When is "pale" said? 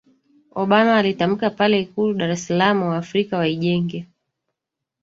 1.57-1.77